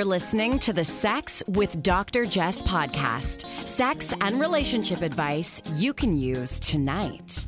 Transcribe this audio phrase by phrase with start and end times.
[0.00, 2.24] You're listening to the Sex with Dr.
[2.24, 3.44] Jess podcast.
[3.66, 7.46] Sex and relationship advice you can use tonight.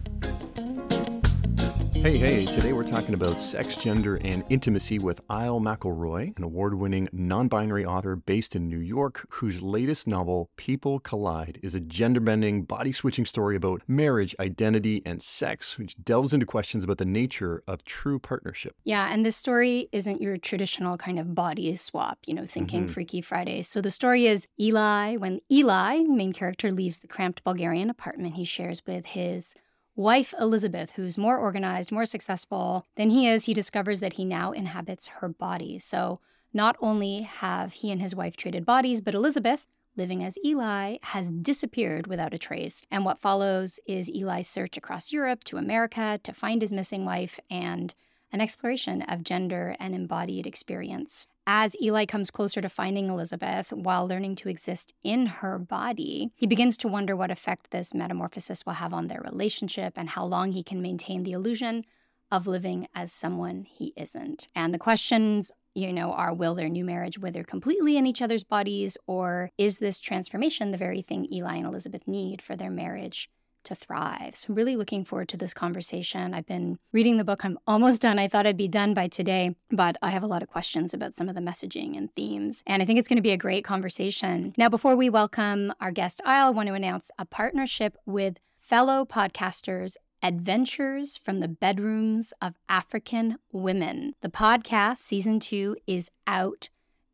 [2.02, 6.74] Hey, hey, today we're talking about sex, gender, and intimacy with Isle McElroy, an award
[6.74, 11.80] winning non binary author based in New York, whose latest novel, People Collide, is a
[11.80, 16.98] gender bending, body switching story about marriage, identity, and sex, which delves into questions about
[16.98, 18.74] the nature of true partnership.
[18.82, 22.90] Yeah, and this story isn't your traditional kind of body swap, you know, thinking Mhm.
[22.90, 23.62] Freaky Friday.
[23.62, 28.44] So the story is Eli, when Eli, main character, leaves the cramped Bulgarian apartment he
[28.44, 29.54] shares with his
[29.94, 34.52] wife Elizabeth, who's more organized, more successful than he is, he discovers that he now
[34.52, 35.78] inhabits her body.
[35.78, 36.20] So
[36.52, 41.30] not only have he and his wife traded bodies, but Elizabeth, living as Eli, has
[41.30, 42.84] disappeared without a trace.
[42.90, 47.38] And what follows is Eli's search across Europe to America to find his missing wife
[47.50, 47.94] and
[48.32, 51.28] an exploration of gender and embodied experience.
[51.46, 56.46] As Eli comes closer to finding Elizabeth while learning to exist in her body, he
[56.46, 60.52] begins to wonder what effect this metamorphosis will have on their relationship and how long
[60.52, 61.84] he can maintain the illusion
[62.30, 64.48] of living as someone he isn't.
[64.54, 68.44] And the questions, you know, are will their new marriage wither completely in each other's
[68.44, 73.28] bodies, or is this transformation the very thing Eli and Elizabeth need for their marriage
[73.64, 74.36] to thrive?
[74.36, 76.34] So, really looking forward to this conversation.
[76.34, 78.18] I've been reading the book, I'm almost done.
[78.18, 81.14] I thought I'd be done by today, but I have a lot of questions about
[81.14, 82.62] some of the messaging and themes.
[82.66, 84.54] And I think it's going to be a great conversation.
[84.56, 89.96] Now, before we welcome our guest, I want to announce a partnership with fellow podcasters
[90.24, 94.14] Adventures from the Bedrooms of African Women.
[94.20, 96.68] The podcast, season two, is out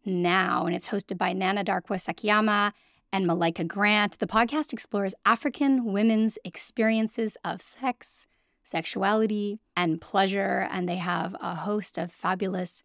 [0.05, 2.73] now, and it's hosted by Nana Darkoa Sekyiamah
[3.12, 4.19] and Malika Grant.
[4.19, 8.27] The podcast explores African women's experiences of sex,
[8.62, 12.83] sexuality, and pleasure, and they have a host of fabulous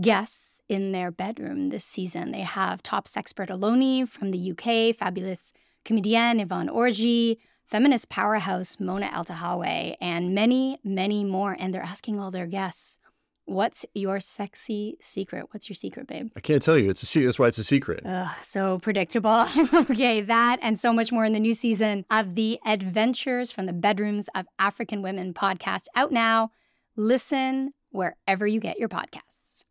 [0.00, 2.30] guests in their bedroom this season.
[2.30, 5.52] They have top sexpert Oloni from the UK, fabulous
[5.84, 11.56] comedienne Yvonne Orji, feminist powerhouse Mona Eltahawy, and many, many more.
[11.58, 12.98] And they're asking all their guests,
[13.46, 15.46] What's your sexy secret?
[15.52, 16.30] What's your secret, babe?
[16.36, 16.90] I can't tell you.
[16.90, 17.26] It's a secret.
[17.26, 18.04] That's why it's a secret.
[18.04, 19.46] Ugh, so predictable.
[19.74, 23.72] okay, that and so much more in the new season of the Adventures from the
[23.72, 26.50] Bedrooms of African Women podcast out now.
[26.96, 29.64] Listen wherever you get your podcasts.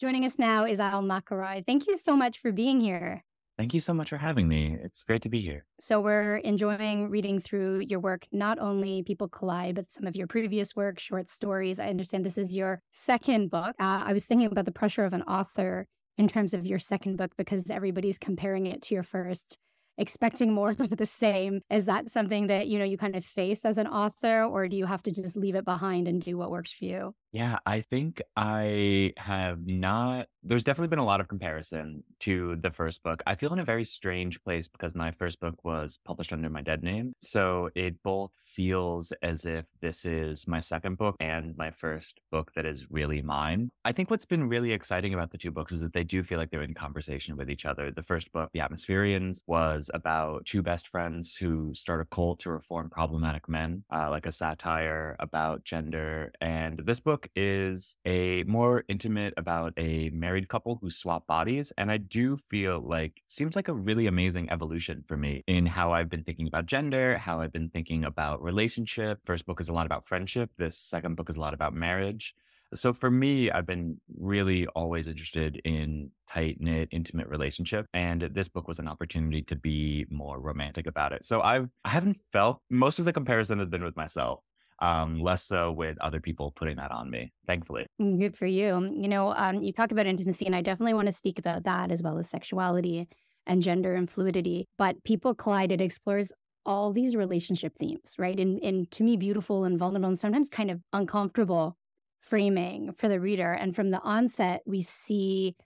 [0.00, 1.66] Joining us now is Isle McElroy.
[1.66, 3.24] Thank you so much for being here.
[3.58, 4.78] Thank you so much for having me.
[4.82, 5.64] It's great to be here.
[5.78, 10.26] So, we're enjoying reading through your work, not only People Collide, but some of your
[10.26, 11.78] previous work, short stories.
[11.78, 13.74] I understand this is your second book.
[13.78, 15.86] Uh, I was thinking about the pressure of an author
[16.16, 19.58] in terms of your second book because everybody's comparing it to your first,
[19.98, 21.60] expecting more of the same.
[21.70, 24.76] Is that something that, you know, you kind of face as an author, or do
[24.76, 27.14] you have to just leave it behind and do what works for you?
[27.32, 30.28] Yeah, I think I have not.
[30.42, 33.22] There's definitely been a lot of comparison to the first book.
[33.26, 36.60] I feel in a very strange place because my first book was published under my
[36.60, 37.14] dead name.
[37.20, 42.52] So it both feels as if this is my second book and my first book
[42.54, 43.70] that is really mine.
[43.84, 46.38] I think what's been really exciting about the two books is that they do feel
[46.38, 47.90] like they're in conversation with each other.
[47.90, 52.50] The first book, The Atmospherians, was about two best friends who start a cult to
[52.50, 56.32] reform problematic men, uh, like a satire about gender.
[56.40, 61.72] And this book is a more intimate about a married couple who swap bodies.
[61.76, 65.92] And I do feel like seems like a really amazing evolution for me in how
[65.92, 69.20] I've been thinking about gender, how I've been thinking about relationship.
[69.24, 70.50] First book is a lot about friendship.
[70.58, 72.34] This second book is a lot about marriage.
[72.74, 78.48] So for me, I've been really always interested in tight knit, intimate relationship, and this
[78.48, 81.24] book was an opportunity to be more romantic about it.
[81.24, 84.40] So I've I haven't felt most of the comparison has been with myself,
[84.82, 87.32] um, less so with other people putting that on me.
[87.46, 88.92] Thankfully, Mm, Good for you.
[89.02, 91.90] You know, um, you talk about intimacy, and I definitely want to speak about that
[91.90, 93.08] as well as sexuality
[93.46, 94.66] and gender and fluidity.
[94.76, 96.32] But People Collide, it explores
[96.66, 98.38] all these relationship themes, right?
[98.38, 101.76] And, and to me, beautiful and vulnerable and sometimes kind of uncomfortable
[102.20, 103.52] framing for the reader.
[103.52, 105.56] And from the onset, we see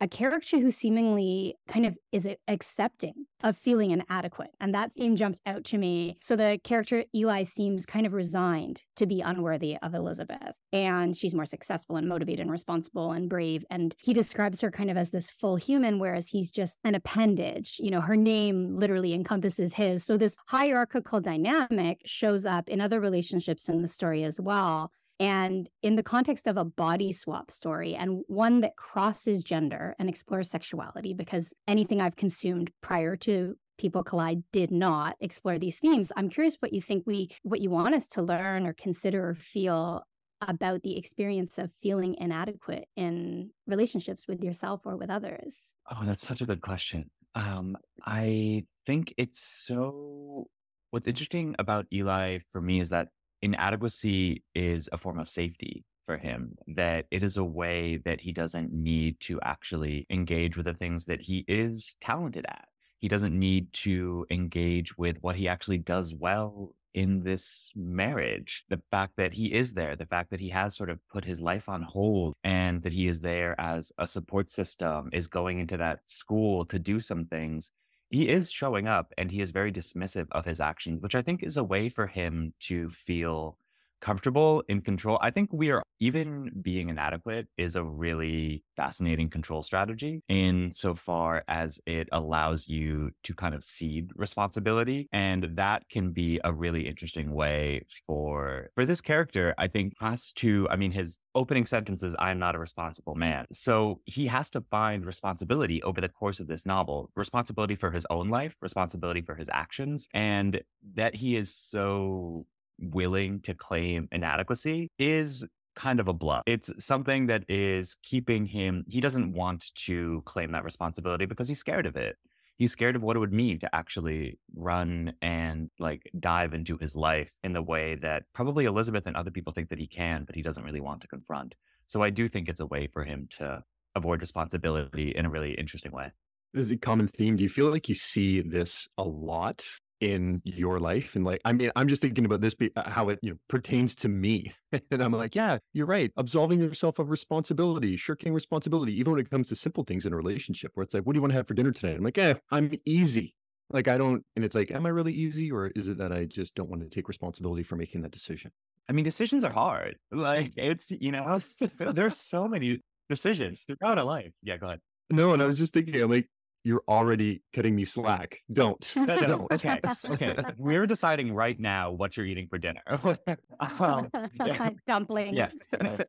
[0.00, 4.50] a character who seemingly kind of is accepting of feeling inadequate.
[4.60, 6.16] And that theme jumps out to me.
[6.20, 10.56] So the character Eli seems kind of resigned to be unworthy of Elizabeth.
[10.72, 13.64] And she's more successful and motivated and responsible and brave.
[13.70, 17.76] And he describes her kind of as this full human, whereas he's just an appendage.
[17.78, 20.04] You know, her name literally encompasses his.
[20.04, 24.90] So this hierarchical dynamic shows up in other relationships in the story as well.
[25.20, 30.08] And in the context of a body swap story and one that crosses gender and
[30.08, 36.12] explores sexuality, because anything I've consumed prior to People Collide did not explore these themes.
[36.16, 39.34] I'm curious what you think we, what you want us to learn or consider or
[39.34, 40.04] feel
[40.40, 45.56] about the experience of feeling inadequate in relationships with yourself or with others?
[45.90, 47.10] Oh, that's such a good question.
[47.34, 50.46] Um, I think it's so.
[50.90, 53.08] What's interesting about Eli for me is that
[53.44, 58.32] inadequacy is a form of safety for him, that it is a way that he
[58.32, 62.66] doesn't need to actually engage with the things that he is talented at.
[62.98, 68.64] He doesn't need to engage with what he actually does well in this marriage.
[68.70, 71.42] The fact that he is there, the fact that he has sort of put his
[71.42, 75.76] life on hold and that he is there as a support system, is going into
[75.76, 77.70] that school to do some things.
[78.10, 81.42] He is showing up and he is very dismissive of his actions, which I think
[81.42, 83.58] is a way for him to feel
[84.04, 85.18] comfortable in control.
[85.22, 90.94] I think we are even being inadequate is a really fascinating control strategy in so
[90.94, 95.08] far as it allows you to kind of cede responsibility.
[95.10, 100.32] And that can be a really interesting way for for this character, I think has
[100.32, 103.20] to, I mean, his opening sentence is I'm not a responsible mm.
[103.20, 103.46] man.
[103.52, 108.06] So he has to find responsibility over the course of this novel, responsibility for his
[108.10, 110.60] own life, responsibility for his actions, and
[110.94, 112.46] that he is so
[112.78, 115.44] willing to claim inadequacy is
[115.74, 116.42] kind of a bluff.
[116.46, 121.58] It's something that is keeping him, he doesn't want to claim that responsibility because he's
[121.58, 122.16] scared of it.
[122.56, 126.94] He's scared of what it would mean to actually run and like dive into his
[126.94, 130.36] life in the way that probably Elizabeth and other people think that he can, but
[130.36, 131.56] he doesn't really want to confront.
[131.86, 133.64] So I do think it's a way for him to
[133.96, 136.12] avoid responsibility in a really interesting way.
[136.52, 137.34] This Is a common theme.
[137.34, 139.64] Do you feel like you see this a lot
[140.00, 143.18] in your life and like i mean i'm just thinking about this uh, how it
[143.22, 144.52] you know pertains to me
[144.90, 149.30] and i'm like yeah you're right absolving yourself of responsibility shirking responsibility even when it
[149.30, 151.36] comes to simple things in a relationship where it's like what do you want to
[151.36, 153.34] have for dinner tonight i'm like yeah i'm easy.
[153.70, 156.26] Like i don't and it's like am i really easy or is it that i
[156.26, 158.50] just don't want to take responsibility for making that decision?
[158.88, 159.96] I mean decisions are hard.
[160.12, 161.40] Like it's you know
[161.78, 164.32] there's so many decisions throughout a life.
[164.42, 164.80] Yeah go ahead.
[165.10, 166.28] No and i was just thinking i'm like
[166.64, 168.40] you're already cutting me slack.
[168.52, 168.80] Don't.
[169.06, 169.52] Don't.
[169.52, 169.80] Okay.
[170.10, 170.36] Okay.
[170.56, 172.82] We're deciding right now what you're eating for dinner.
[173.78, 174.10] um,
[174.44, 174.70] yeah.
[174.86, 175.36] Dumplings.
[175.36, 175.54] Yes.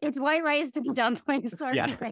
[0.02, 1.58] it's white rice and dumplings.
[1.58, 1.76] Sorry.
[1.76, 2.12] Yeah.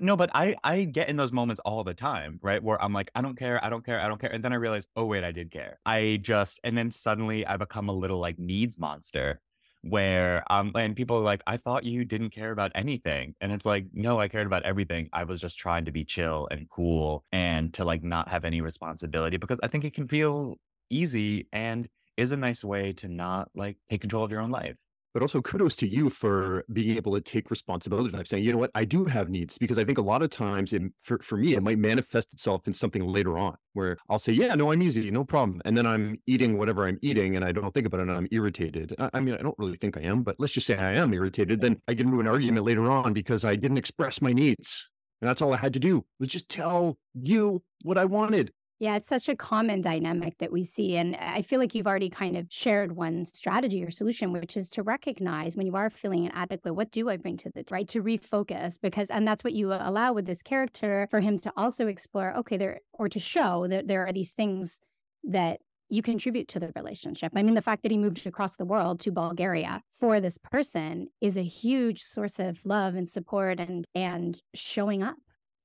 [0.00, 2.62] No, but I I get in those moments all the time, right?
[2.62, 4.56] Where I'm like, I don't care, I don't care, I don't care, and then I
[4.56, 5.78] realize, oh wait, I did care.
[5.86, 9.40] I just, and then suddenly I become a little like needs monster,
[9.82, 13.64] where um and people are like i thought you didn't care about anything and it's
[13.64, 15.08] like no i cared about everything.
[15.12, 18.60] I was just trying to be chill and cool and to like not have any
[18.60, 20.56] responsibility because i think it can feel
[20.90, 24.76] easy and is a nice way to not like take control of your own life
[25.16, 28.58] but also kudos to you for being able to take responsibility for saying, you know
[28.58, 31.38] what, I do have needs because I think a lot of times it, for, for
[31.38, 34.82] me, it might manifest itself in something later on where I'll say, yeah, no, I'm
[34.82, 35.62] easy, no problem.
[35.64, 38.28] And then I'm eating whatever I'm eating and I don't think about it and I'm
[38.30, 38.94] irritated.
[38.98, 41.14] I, I mean, I don't really think I am, but let's just say I am
[41.14, 41.62] irritated.
[41.62, 44.90] Then I get into an argument later on because I didn't express my needs.
[45.22, 48.52] And that's all I had to do was just tell you what I wanted.
[48.78, 50.96] Yeah, it's such a common dynamic that we see.
[50.98, 54.68] And I feel like you've already kind of shared one strategy or solution, which is
[54.70, 57.88] to recognize when you are feeling inadequate, what do I bring to the right?
[57.88, 61.86] To refocus, because, and that's what you allow with this character for him to also
[61.86, 64.78] explore, okay, there, or to show that there are these things
[65.24, 67.32] that you contribute to the relationship.
[67.34, 71.08] I mean, the fact that he moved across the world to Bulgaria for this person
[71.22, 75.16] is a huge source of love and support and and showing up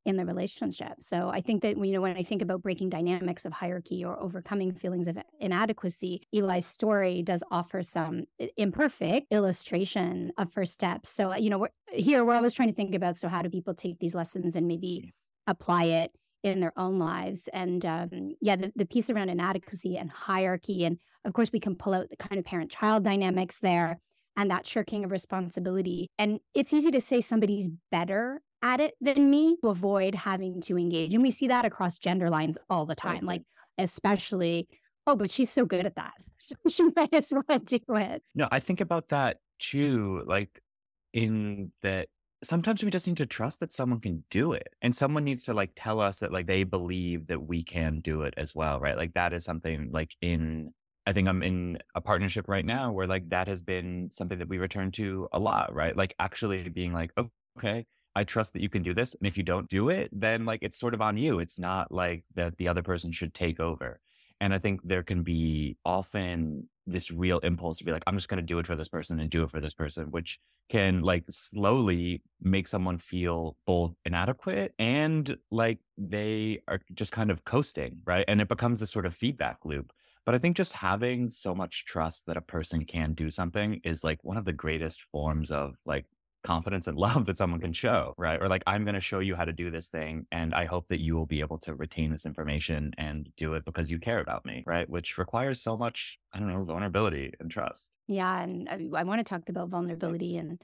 [0.06, 0.94] in the relationship.
[1.00, 4.20] So I think that you know when I think about breaking dynamics of hierarchy or
[4.20, 8.26] overcoming feelings of inadequacy, Eli's story does offer some
[8.58, 11.10] imperfect illustration of first steps.
[11.10, 13.74] So you know we're, here we're always trying to think about so how do people
[13.74, 15.14] take these lessons and maybe
[15.48, 16.12] apply it
[16.44, 20.98] in their own lives and um, yeah the, the piece around inadequacy and hierarchy and
[21.24, 24.00] of course we can pull out the kind of parent child dynamics there
[24.36, 29.30] and that shirking of responsibility and it's easy to say somebody's better at it than
[29.30, 31.14] me to avoid having to engage.
[31.14, 33.44] And we see that across gender lines all the time, like
[33.78, 34.68] especially,
[35.08, 36.14] oh, but she's so good at that.
[36.42, 38.24] So she might as well do it.
[38.34, 40.60] No, I think about that too, like
[41.14, 42.08] in that
[42.44, 45.54] sometimes we just need to trust that someone can do it and someone needs to
[45.54, 48.98] like tell us that like they believe that we can do it as well right
[48.98, 50.74] like that is something like in
[51.06, 54.50] i think i'm in a partnership right now where like that has been something that
[54.50, 58.62] we return to a lot right like actually being like oh, okay I trust that
[58.62, 59.16] you can do this.
[59.16, 61.40] And if you don't do it, then like it's sort of on you.
[61.40, 64.00] It's not like that the other person should take over.
[64.40, 68.28] And I think there can be often this real impulse to be like, I'm just
[68.28, 71.02] going to do it for this person and do it for this person, which can
[71.02, 78.00] like slowly make someone feel both inadequate and like they are just kind of coasting,
[78.06, 78.26] right?
[78.28, 79.94] And it becomes this sort of feedback loop
[80.26, 84.04] But I think just having so much trust that a person can do something is
[84.04, 86.06] like one of the greatest forms of like
[86.44, 88.42] confidence and love that someone can show, right?
[88.42, 90.26] Or like, I'm going to show you how to do this thing.
[90.32, 93.66] And I hope that you will be able to retain this information and do it
[93.66, 94.90] because you care about me, right?
[94.90, 97.92] Which requires so much, I don't know, vulnerability and trust.
[98.08, 98.42] Yeah.
[98.42, 100.62] And I, I want to talk about vulnerability and,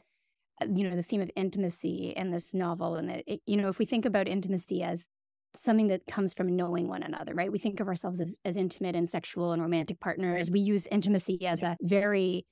[0.61, 2.95] uh, you know, the theme of intimacy in this novel.
[2.95, 5.07] And, it, it, you know, if we think about intimacy as
[5.55, 7.51] something that comes from knowing one another, right?
[7.51, 10.51] We think of ourselves as, as intimate and sexual and romantic partners.
[10.51, 12.45] We use intimacy as a very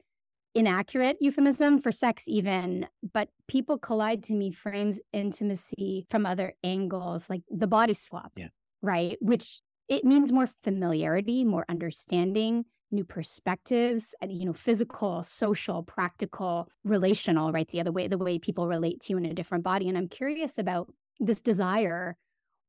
[0.55, 7.29] inaccurate euphemism for sex even but people collide to me frames intimacy from other angles
[7.29, 8.47] like the body swap yeah.
[8.81, 9.17] right?
[9.19, 16.69] Which it means more familiarity more understanding new perspectives and you know physical social practical
[16.85, 17.67] relational right?
[17.67, 19.89] The other way the way people relate to you in a different body.
[19.89, 22.15] And i'm curious about this desire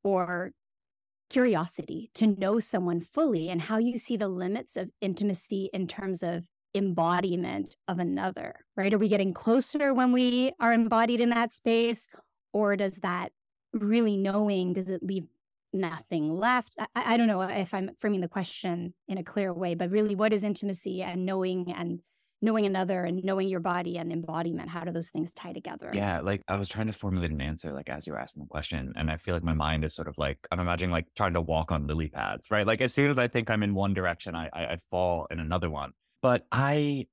[0.03, 0.51] or
[1.31, 6.23] curiosity to know someone fully and how you see the limits of intimacy in terms
[6.23, 6.47] of
[6.77, 8.93] embodiment of another, right?
[8.93, 12.09] Are we getting closer when we are embodied in that space?
[12.53, 13.33] Or does that
[13.73, 15.27] really knowing, does it leave
[15.73, 16.77] nothing left?
[16.79, 20.15] I, I don't know if I'm framing the question in a clear way, but really,
[20.15, 22.01] what is intimacy and knowing and
[22.43, 26.21] knowing another and knowing your body and embodiment how do those things tie together yeah
[26.21, 28.93] like i was trying to formulate an answer like as you were asking the question
[28.97, 31.41] and i feel like my mind is sort of like i'm imagining like trying to
[31.41, 34.35] walk on lily pads right like as soon as i think i'm in one direction
[34.35, 35.93] i i, I fall in another one
[36.23, 37.07] but I,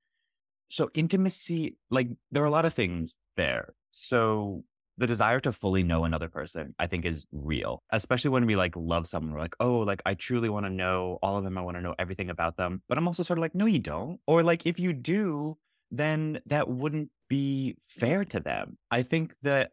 [0.70, 3.74] so intimacy, like there are a lot of things there.
[3.90, 4.64] So
[4.98, 8.76] the desire to fully know another person, I think is real, especially when we like
[8.76, 9.34] love someone.
[9.34, 11.58] We're like, oh, like I truly want to know all of them.
[11.58, 12.82] I want to know everything about them.
[12.88, 14.20] But I'm also sort of like, no, you don't.
[14.28, 15.58] Or like, if you do,
[15.90, 18.78] then that wouldn't be fair to them.
[18.92, 19.72] I think that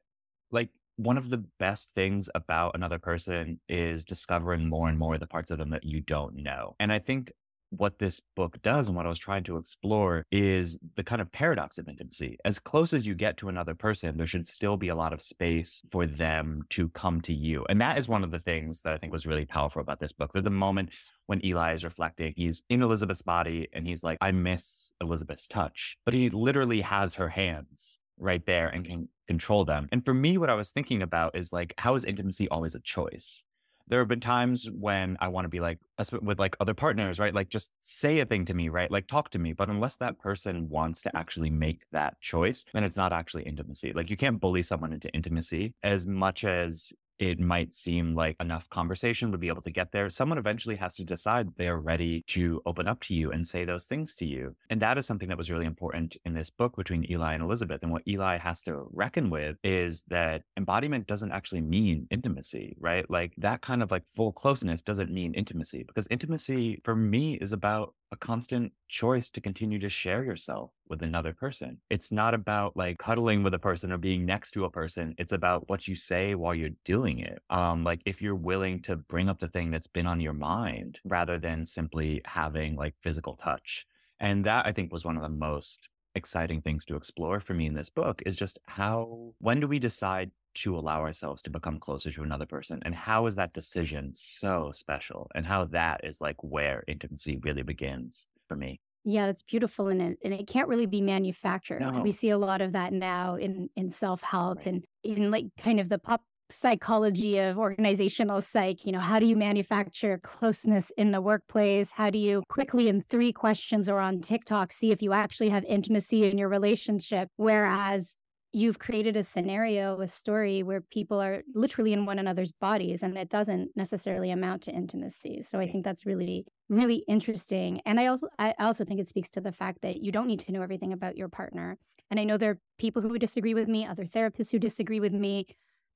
[0.51, 5.27] like one of the best things about another person is discovering more and more the
[5.27, 6.77] parts of them that you don't know.
[6.79, 7.33] And I think
[7.71, 11.33] what this book does and what I was trying to explore is the kind of
[11.33, 12.37] paradox of intimacy.
[12.45, 15.23] As close as you get to another person, there should still be a lot of
[15.23, 17.65] space for them to come to you.
[17.69, 20.13] And that is one of the things that I think was really powerful about this
[20.13, 20.33] book.
[20.33, 20.91] That the moment
[21.27, 25.97] when Eli is reflecting, he's in Elizabeth's body and he's like, I miss Elizabeth's touch.
[26.05, 29.89] But he literally has her hands right there and can control them.
[29.93, 32.81] And for me, what I was thinking about is like, how is intimacy always a
[32.81, 33.45] choice?
[33.91, 35.79] There have been times when I want to be like
[36.23, 37.35] with like other partners, right?
[37.35, 38.91] Like just say a thing to me, right?
[38.91, 39.53] Like talk to me.
[39.53, 43.93] But unless that person wants to actually make that choice, then it's not actually intimacy.
[43.93, 48.69] Like you can't bully someone into intimacy as much as it might seem like enough
[48.71, 50.09] conversation would be able to get there.
[50.09, 53.67] Someone eventually has to decide they are ready to open up to you and say
[53.67, 54.57] those things to you.
[54.71, 57.83] And that is something that was really important in this book between Eli and Elizabeth.
[57.83, 63.09] And what Eli has to reckon with is that embodiment doesn't actually mean intimacy, right?
[63.11, 67.53] Like that kind of like full closeness doesn't mean intimacy because intimacy for me is
[67.53, 71.79] about a constant choice to continue to share yourself with another person.
[71.91, 75.15] It's not about like cuddling with a person or being next to a person.
[75.19, 77.41] It's about what you say while you're doing it.
[77.51, 80.99] Um, like if you're willing to bring up the thing that's been on your mind
[81.05, 83.87] rather than simply having like physical touch.
[84.19, 87.67] And that I think was one of the most exciting things to explore for me
[87.67, 91.79] in this book is just how when do we decide to allow ourselves to become
[91.79, 96.21] closer to another person and how is that decision so special and how that is
[96.21, 100.69] like where intimacy really begins for me yeah it's beautiful and it, and it can't
[100.69, 102.01] really be manufactured no.
[102.03, 104.67] we see a lot of that now in in self-help right.
[104.67, 109.27] and in like kind of the pop psychology of organizational psych you know how do
[109.27, 114.21] you manufacture closeness in the workplace how do you quickly in three questions or on
[114.21, 118.17] tiktok see if you actually have intimacy in your relationship whereas
[118.53, 123.17] you've created a scenario, a story where people are literally in one another's bodies and
[123.17, 125.43] it doesn't necessarily amount to intimacy.
[125.43, 127.81] So I think that's really, really interesting.
[127.87, 130.41] And I also I also think it speaks to the fact that you don't need
[130.41, 131.79] to know everything about your partner.
[132.11, 135.13] And I know there are people who disagree with me, other therapists who disagree with
[135.13, 135.47] me,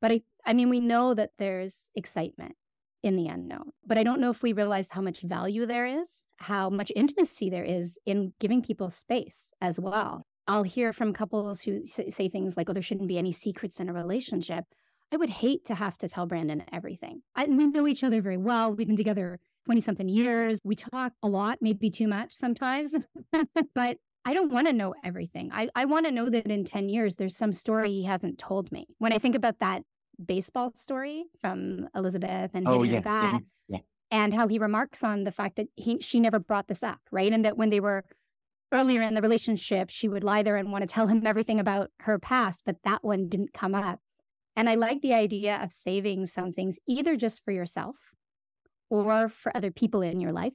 [0.00, 2.54] but I I mean we know that there's excitement
[3.02, 3.70] in the unknown.
[3.86, 7.50] But I don't know if we realize how much value there is, how much intimacy
[7.50, 10.24] there is in giving people space as well.
[10.46, 13.88] I'll hear from couples who say things like, oh, there shouldn't be any secrets in
[13.88, 14.64] a relationship.
[15.12, 17.22] I would hate to have to tell Brandon everything.
[17.34, 18.72] I, we know each other very well.
[18.74, 20.58] We've been together 20 something years.
[20.64, 22.94] We talk a lot, maybe too much sometimes,
[23.74, 25.50] but I don't want to know everything.
[25.52, 28.72] I, I want to know that in 10 years, there's some story he hasn't told
[28.72, 28.86] me.
[28.98, 29.82] When I think about that
[30.24, 33.32] baseball story from Elizabeth and oh, hitting yeah, mm-hmm.
[33.32, 33.82] bat, yeah, yeah.
[34.10, 37.32] and how he remarks on the fact that he she never brought this up, right?
[37.32, 38.04] And that when they were
[38.74, 41.90] earlier in the relationship, she would lie there and want to tell him everything about
[42.00, 44.00] her past, but that one didn't come up.
[44.56, 47.96] And I like the idea of saving some things either just for yourself
[48.90, 50.52] or for other people in your life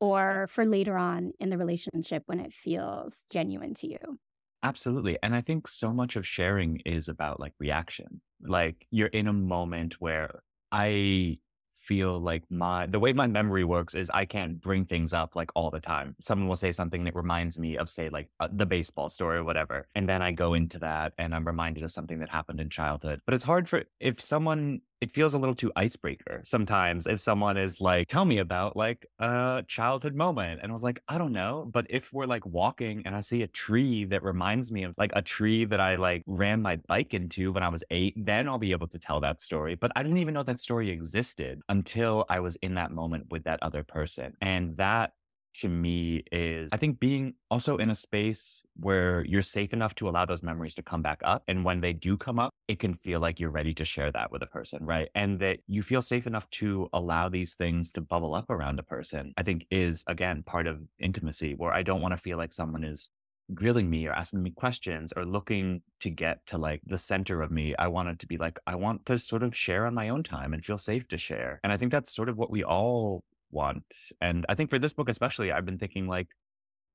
[0.00, 4.18] or for later on in the relationship when it feels genuine to you.
[4.62, 5.18] Absolutely.
[5.22, 8.20] And I think so much of sharing is about like reaction.
[8.42, 10.42] Like you're in a moment where
[10.72, 11.38] I
[11.80, 15.50] feel like my the way my memory works is I can't bring things up like
[15.54, 16.14] all the time.
[16.20, 19.44] Someone will say something that reminds me of say like uh, the baseball story or
[19.44, 22.68] whatever, and then I go into that and I'm reminded of something that happened in
[22.68, 23.22] childhood.
[23.24, 27.56] But it's hard for if someone it feels a little too icebreaker sometimes if someone
[27.56, 30.60] is like, tell me about like a childhood moment.
[30.62, 31.68] And I was like, I don't know.
[31.72, 35.10] But if we're like walking and I see a tree that reminds me of like
[35.14, 38.58] a tree that I like ran my bike into when I was eight, then I'll
[38.58, 39.74] be able to tell that story.
[39.74, 43.44] But I didn't even know that story existed until I was in that moment with
[43.44, 44.34] that other person.
[44.42, 45.12] And that
[45.54, 50.08] to me is I think being also in a space where you're safe enough to
[50.08, 51.42] allow those memories to come back up.
[51.48, 54.30] And when they do come up, it can feel like you're ready to share that
[54.30, 55.08] with a person, right?
[55.14, 58.84] And that you feel safe enough to allow these things to bubble up around a
[58.84, 62.52] person, I think is again part of intimacy where I don't want to feel like
[62.52, 63.10] someone is
[63.54, 67.50] grilling me or asking me questions or looking to get to like the center of
[67.50, 67.74] me.
[67.78, 70.22] I want it to be like, I want to sort of share on my own
[70.22, 71.60] time and feel safe to share.
[71.64, 73.84] And I think that's sort of what we all want.
[74.20, 76.28] And I think for this book, especially, I've been thinking like,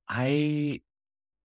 [0.08, 0.82] I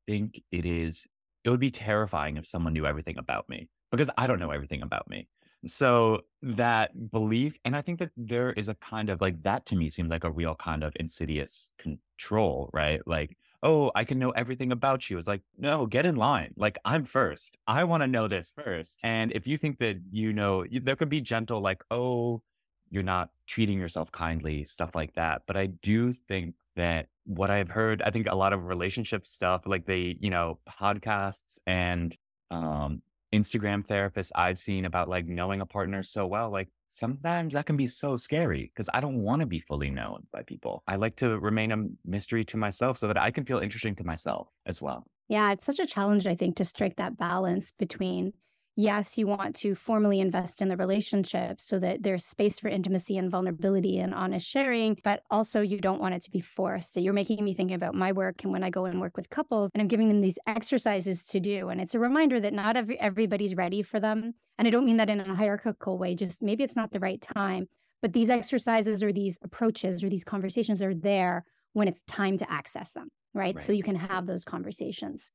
[0.07, 1.07] think it is,
[1.45, 4.83] it would be terrifying if someone knew everything about me because I don't know everything
[4.83, 5.29] about me.
[5.67, 9.77] So that belief, and I think that there is a kind of like that to
[9.77, 13.01] me seems like a real kind of insidious control, right?
[13.07, 15.19] Like, oh, I can know everything about you.
[15.19, 16.55] It's like, no, get in line.
[16.57, 17.59] Like, I'm first.
[17.67, 19.01] I want to know this first.
[19.03, 22.43] And if you think that you know, there could be gentle, like, oh,
[22.91, 25.43] you're not treating yourself kindly, stuff like that.
[25.47, 29.67] But I do think that what I've heard, I think a lot of relationship stuff,
[29.67, 32.17] like the, you know, podcasts and
[32.51, 37.67] um, Instagram therapists I've seen about like knowing a partner so well, like sometimes that
[37.67, 40.83] can be so scary because I don't want to be fully known by people.
[40.89, 44.05] I like to remain a mystery to myself so that I can feel interesting to
[44.05, 45.07] myself as well.
[45.29, 48.33] Yeah, it's such a challenge, I think, to strike that balance between
[48.77, 53.17] yes, you want to formally invest in the relationship so that there's space for intimacy
[53.17, 56.95] and vulnerability and honest sharing, but also you don't want it to be forced.
[56.95, 59.31] So you're making me think about my work and when I go and work with
[59.31, 61.69] couples and I'm giving them these exercises to do.
[61.69, 64.35] And it's a reminder that not every, everybody's ready for them.
[64.59, 67.21] And I don't mean that in a hierarchical way, just maybe it's not the right
[67.21, 67.67] time.
[68.03, 72.51] But these exercises or these approaches or these conversations are there when it's time to
[72.51, 73.55] access them, right?
[73.55, 73.65] right.
[73.65, 75.31] So you can have those conversations.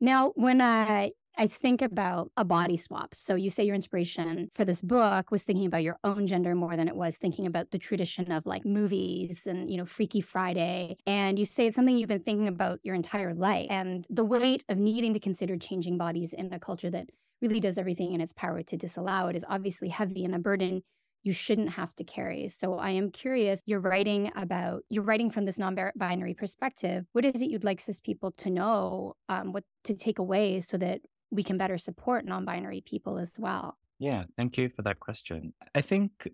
[0.00, 3.14] Now, when I I think about a body swap.
[3.14, 6.76] So you say your inspiration for this book was thinking about your own gender more
[6.76, 10.96] than it was thinking about the tradition of like movies and, you know, Freaky Friday.
[11.06, 13.66] And you say it's something you've been thinking about your entire life.
[13.68, 17.10] And the weight of needing to consider changing bodies in a culture that
[17.42, 20.82] really does everything in its power to disallow it is obviously heavy and a burden
[21.22, 22.48] you shouldn't have to carry.
[22.48, 27.04] So I am curious, you're writing about, you're writing from this non binary perspective.
[27.12, 30.78] What is it you'd like cis people to know, um, what to take away so
[30.78, 35.52] that we can better support non-binary people as well yeah thank you for that question
[35.74, 36.28] i think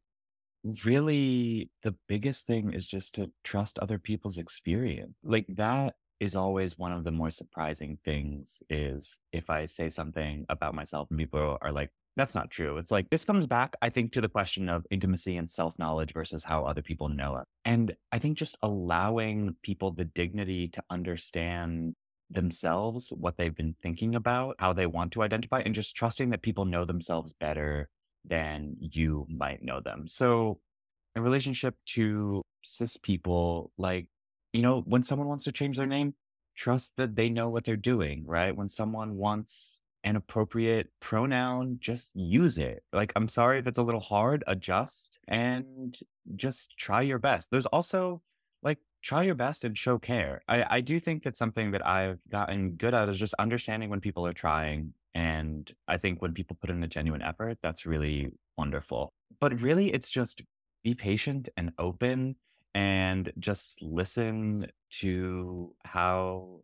[0.85, 6.79] really the biggest thing is just to trust other people's experience like that is always
[6.79, 11.59] one of the more surprising things is if i say something about myself and people
[11.61, 12.77] are like that's not true.
[12.77, 16.13] It's like this comes back, I think, to the question of intimacy and self knowledge
[16.13, 17.47] versus how other people know it.
[17.65, 21.95] And I think just allowing people the dignity to understand
[22.33, 26.43] themselves, what they've been thinking about, how they want to identify, and just trusting that
[26.43, 27.89] people know themselves better
[28.25, 30.07] than you might know them.
[30.07, 30.61] So,
[31.15, 34.07] in relationship to cis people, like,
[34.53, 36.15] you know, when someone wants to change their name,
[36.55, 38.55] trust that they know what they're doing, right?
[38.55, 42.83] When someone wants an appropriate pronoun, just use it.
[42.93, 45.97] Like, I'm sorry if it's a little hard, adjust and
[46.35, 47.51] just try your best.
[47.51, 48.23] There's also
[49.03, 50.43] try your best and show care.
[50.49, 54.01] I, I do think that something that I've gotten good at is just understanding when
[54.01, 54.95] people are trying.
[55.15, 59.13] And I think when people put in a genuine effort, that's really wonderful.
[59.41, 60.43] But really, it's just
[60.85, 62.37] be patient and open
[62.75, 64.67] and just listen
[65.01, 66.61] to how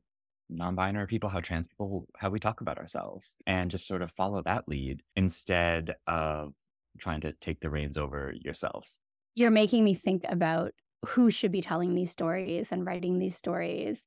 [0.51, 4.43] non-binary people how trans people how we talk about ourselves and just sort of follow
[4.43, 6.55] that lead instead of
[6.99, 8.99] trying to take the reins over yourselves
[9.35, 10.73] you're making me think about
[11.07, 14.07] who should be telling these stories and writing these stories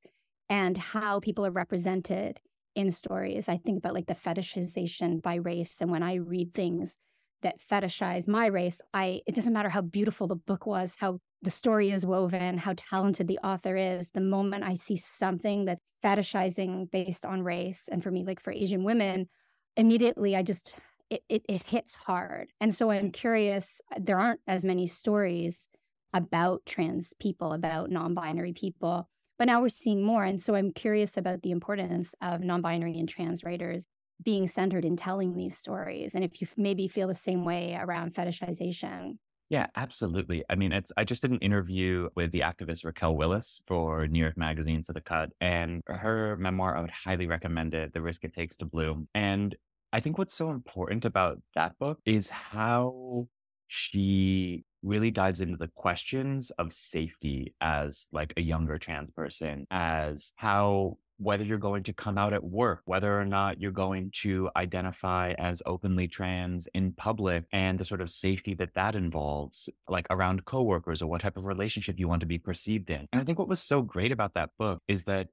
[0.50, 2.40] and how people are represented
[2.76, 3.48] in stories.
[3.50, 5.82] I think about like the fetishization by race.
[5.82, 6.98] And when I read things
[7.42, 11.50] that fetishize my race, I it doesn't matter how beautiful the book was, how the
[11.50, 14.10] story is woven, how talented the author is.
[14.14, 18.52] The moment I see something that's fetishizing based on race, and for me, like for
[18.52, 19.28] Asian women,
[19.76, 20.76] immediately I just
[21.10, 22.50] it, it, it hits hard.
[22.62, 25.68] And so I'm curious, there aren't as many stories
[26.14, 29.08] about trans people, about non binary people.
[29.38, 30.24] But now we're seeing more.
[30.24, 33.86] And so I'm curious about the importance of non binary and trans writers
[34.24, 36.14] being centered in telling these stories.
[36.14, 39.18] And if you maybe feel the same way around fetishization.
[39.50, 40.46] Yeah, absolutely.
[40.50, 44.20] I mean, it's I just did an interview with the activist Raquel Willis for New
[44.20, 48.24] York Magazine for the cut, and her memoir I would highly recommend it, The Risk
[48.24, 49.10] It Takes to Bloom.
[49.14, 49.54] And
[49.92, 53.28] I think what's so important about that book is how
[53.68, 60.34] she really dives into the questions of safety as like a younger trans person, as
[60.36, 64.50] how whether you're going to come out at work, whether or not you're going to
[64.56, 70.08] identify as openly trans in public, and the sort of safety that that involves, like
[70.10, 73.08] around coworkers or what type of relationship you want to be perceived in.
[73.14, 75.28] And I think what was so great about that book is that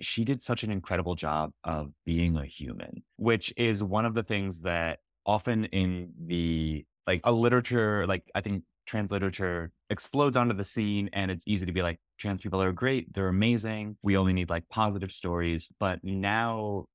[0.00, 4.22] she did such an incredible job of being a human, which is one of the
[4.22, 10.54] things that often in the like a literature, like I think trans literature explodes onto
[10.54, 14.16] the scene and it's easy to be like trans people are great they're amazing we
[14.16, 15.72] only need like positive stories.
[15.78, 16.86] But now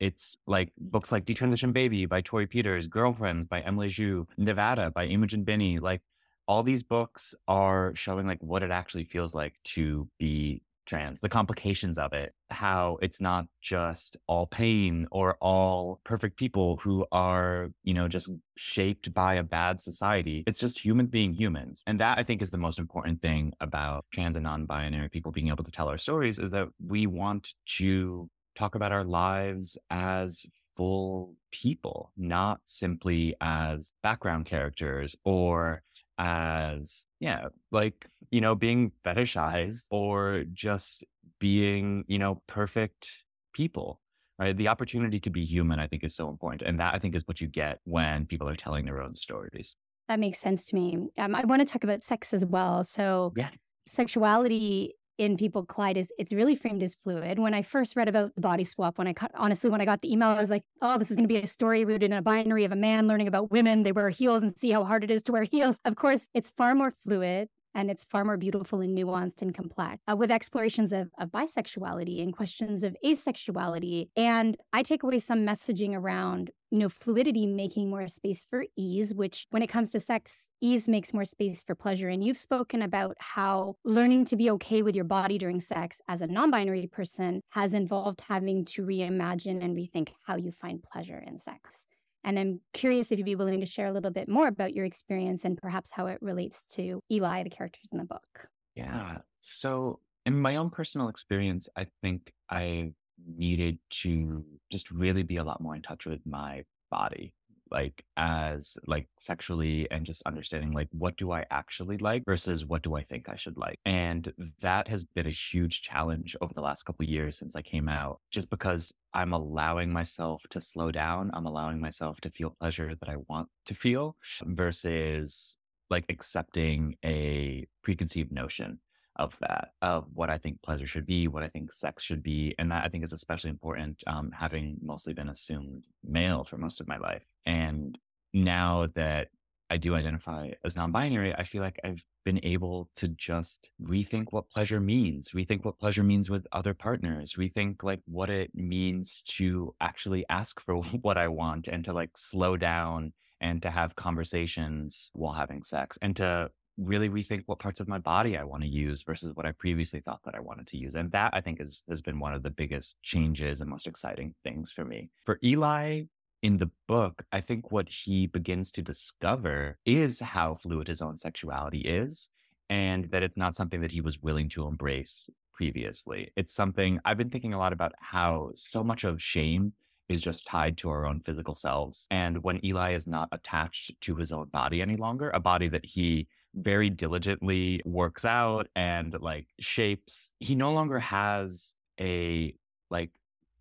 [0.00, 5.04] it's like books like detransition baby by Torrey Peters girlfriends by emily zhu nevada by
[5.06, 6.02] imogen Binnie like
[6.48, 11.28] all these books are showing like what it actually feels like to be trans, the
[11.28, 17.70] complications of it, how it's not just all pain or all perfect people who are,
[17.82, 20.44] you know, just shaped by a bad society.
[20.46, 21.82] It's just humans being humans.
[21.86, 25.32] And that I think is the most important thing about trans and non binary people
[25.32, 29.78] being able to tell our stories is that we want to talk about our lives
[29.90, 30.44] as
[30.76, 35.82] full people, not simply as background characters or
[36.18, 41.04] as, yeah, like, you know, being fetishized or just
[41.38, 44.00] being, you know, perfect people.
[44.38, 44.56] Right.
[44.56, 46.62] The opportunity to be human, I think, is so important.
[46.62, 49.76] And that I think is what you get when people are telling their own stories.
[50.08, 50.98] That makes sense to me.
[51.18, 52.82] Um, I want to talk about sex as well.
[52.82, 53.50] So, yeah.
[53.86, 57.38] sexuality in people collide is it's really framed as fluid.
[57.38, 60.02] When I first read about the body swap, when I cut, honestly, when I got
[60.02, 62.12] the email, I was like, oh, this is going to be a story rooted in
[62.12, 63.82] a binary of a man learning about women.
[63.82, 65.78] They wear heels and see how hard it is to wear heels.
[65.84, 70.02] Of course, it's far more fluid and it's far more beautiful and nuanced and complex
[70.10, 74.08] uh, with explorations of, of bisexuality and questions of asexuality.
[74.16, 79.14] And I take away some messaging around, you know, fluidity making more space for ease,
[79.14, 82.08] which when it comes to sex, ease makes more space for pleasure.
[82.08, 86.22] And you've spoken about how learning to be okay with your body during sex as
[86.22, 91.22] a non binary person has involved having to reimagine and rethink how you find pleasure
[91.26, 91.88] in sex.
[92.24, 94.84] And I'm curious if you'd be willing to share a little bit more about your
[94.84, 98.48] experience and perhaps how it relates to Eli, the characters in the book.
[98.74, 99.18] Yeah.
[99.40, 102.92] So, in my own personal experience, I think I
[103.26, 107.34] needed to just really be a lot more in touch with my body
[107.72, 112.82] like as like sexually and just understanding like what do I actually like versus what
[112.82, 113.78] do I think I should like.
[113.84, 117.88] And that has been a huge challenge over the last couple years since I came
[117.88, 122.94] out just because I'm allowing myself to slow down, I'm allowing myself to feel pleasure
[122.94, 125.56] that I want to feel versus
[125.90, 128.78] like accepting a preconceived notion
[129.16, 132.54] of that, of what I think pleasure should be, what I think sex should be.
[132.58, 136.80] And that I think is especially important, um, having mostly been assumed male for most
[136.80, 137.24] of my life.
[137.44, 137.98] And
[138.32, 139.28] now that
[139.72, 144.26] I do identify as non binary, I feel like I've been able to just rethink
[144.30, 149.22] what pleasure means, rethink what pleasure means with other partners, rethink like what it means
[149.28, 153.96] to actually ask for what I want and to like slow down and to have
[153.96, 158.62] conversations while having sex and to really rethink what parts of my body I want
[158.62, 160.94] to use versus what I previously thought that I wanted to use.
[160.94, 164.34] And that I think is, has been one of the biggest changes and most exciting
[164.42, 165.10] things for me.
[165.24, 166.04] For Eli,
[166.42, 171.16] in the book, I think what he begins to discover is how fluid his own
[171.16, 172.28] sexuality is,
[172.68, 176.32] and that it's not something that he was willing to embrace previously.
[176.36, 179.74] It's something I've been thinking a lot about how so much of shame
[180.08, 182.06] is just tied to our own physical selves.
[182.10, 185.86] And when Eli is not attached to his own body any longer, a body that
[185.86, 192.54] he very diligently works out and like shapes, he no longer has a
[192.90, 193.10] like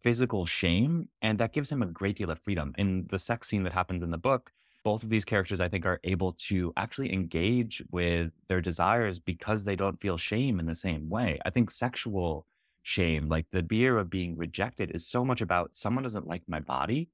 [0.02, 1.08] physical shame.
[1.22, 2.74] And that gives him a great deal of freedom.
[2.78, 4.52] In the sex scene that happens in the book,
[4.84, 9.64] both of these characters, I think, are able to actually engage with their desires because
[9.64, 11.40] they don't feel shame in the same way.
[11.46, 12.48] I think sexual
[12.82, 16.60] shame, like the fear of being rejected, is so much about someone doesn't like my
[16.60, 17.10] body.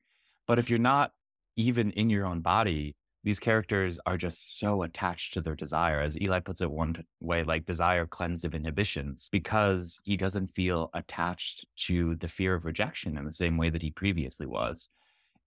[0.47, 1.11] But if you're not
[1.57, 2.95] even in your own body,
[3.27, 5.99] these characters are just so attached to their desire.
[5.99, 10.89] As Eli puts it one way, like desire cleansed of inhibitions, because he doesn't feel
[10.93, 14.87] attached to the fear of rejection in the same way that he previously was.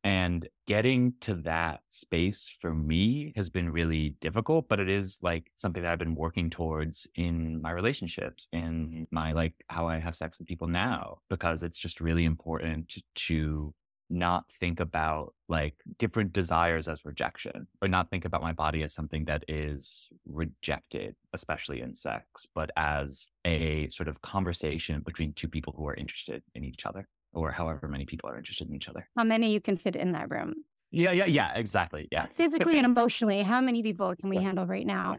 [0.05, 5.51] And getting to that space for me has been really difficult, but it is like
[5.57, 10.15] something that I've been working towards in my relationships, in my like how I have
[10.15, 13.73] sex with people now, because it's just really important to,
[14.11, 18.93] not think about like different desires as rejection or not think about my body as
[18.93, 25.49] something that is rejected, especially in sex, but as a sort of conversation between two
[25.49, 28.89] people who are interested in each other or however many people are interested in each
[28.89, 29.09] other.
[29.17, 30.55] How many you can fit in that room?
[30.91, 32.09] Yeah, yeah, yeah, exactly.
[32.11, 32.27] Yeah.
[32.35, 34.43] Physically and emotionally, how many people can we yeah.
[34.43, 35.19] handle right now?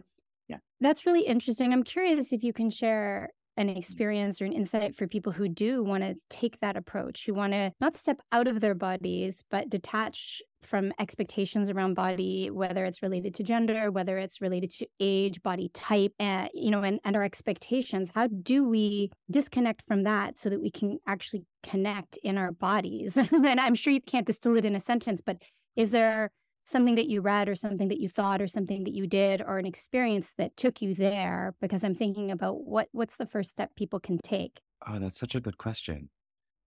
[0.50, 0.58] Yeah.
[0.82, 1.72] That's really interesting.
[1.72, 3.78] I'm curious if you can share an mm-hmm.
[3.78, 7.54] experience or an insight for people who do want to take that approach, who want
[7.54, 13.02] to not step out of their bodies, but detach from expectations around body, whether it's
[13.02, 17.16] related to gender, whether it's related to age, body type, and you know, and, and
[17.16, 18.12] our expectations.
[18.14, 23.18] How do we disconnect from that so that we can actually connect in our bodies?
[23.32, 25.38] and I'm sure you can't distill it in a sentence, but
[25.76, 26.32] is there
[26.64, 29.58] something that you read or something that you thought or something that you did or
[29.58, 33.76] an experience that took you there because i'm thinking about what what's the first step
[33.76, 36.10] people can take oh that's such a good question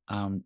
[0.09, 0.45] um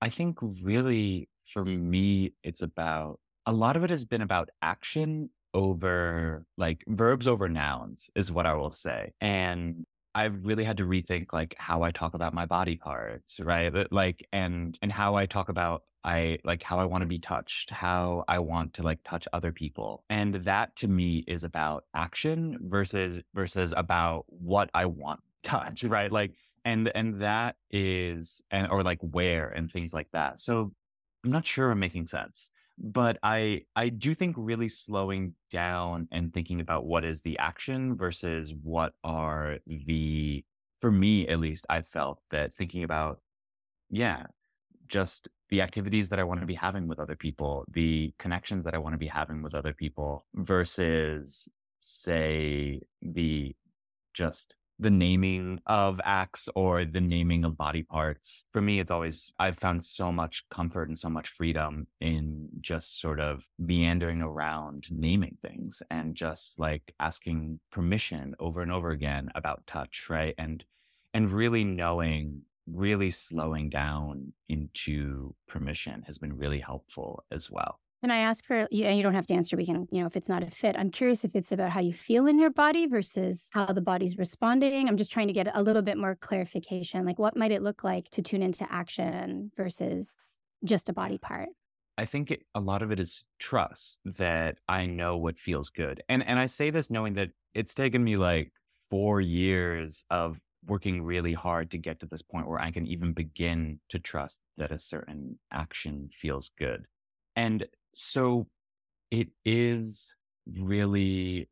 [0.00, 5.28] i think really for me it's about a lot of it has been about action
[5.54, 10.84] over like verbs over nouns is what i will say and I've really had to
[10.84, 13.90] rethink like how I talk about my body parts, right?
[13.90, 17.70] Like and and how I talk about I like how I want to be touched,
[17.70, 20.04] how I want to like touch other people.
[20.10, 26.10] And that to me is about action versus versus about what I want touch, right?
[26.10, 26.32] Like
[26.64, 30.40] and and that is and or like where and things like that.
[30.40, 30.72] So
[31.24, 32.50] I'm not sure I'm making sense.
[32.78, 37.96] But I I do think really slowing down and thinking about what is the action
[37.96, 40.44] versus what are the
[40.80, 43.20] for me at least I felt that thinking about
[43.90, 44.24] yeah,
[44.92, 48.74] just the activities that I want to be having with other people, the connections that
[48.74, 51.48] I want to be having with other people versus
[51.80, 53.56] say the
[54.14, 58.44] just the naming of acts or the naming of body parts.
[58.52, 63.00] For me, it's always, I've found so much comfort and so much freedom in just
[63.00, 69.30] sort of meandering around naming things and just like asking permission over and over again
[69.36, 70.34] about touch, right?
[70.36, 70.64] And,
[71.14, 77.78] and really knowing really slowing down into permission has been really helpful as well.
[78.02, 79.56] And I ask for, yeah, you don't have to answer.
[79.56, 80.74] We can, you know, if it's not a fit.
[80.76, 84.18] I'm curious if it's about how you feel in your body versus how the body's
[84.18, 84.88] responding.
[84.88, 87.06] I'm just trying to get a little bit more clarification.
[87.06, 90.16] Like, what might it look like to tune into action versus
[90.64, 91.48] just a body part?
[91.96, 96.02] I think it, a lot of it is trust that I know what feels good.
[96.08, 98.50] And and I say this knowing that it's taken me like
[98.90, 103.12] 4 years of working really hard to get to this point where I can even
[103.12, 106.86] begin to trust that a certain action feels good.
[107.34, 108.46] And so
[109.10, 110.14] it is
[110.46, 111.48] really,